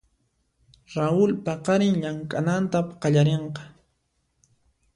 Raul 0.95 1.31
paqarin 1.45 1.93
llamk'ananta 2.01 2.79
qallarinqa. 3.01 3.63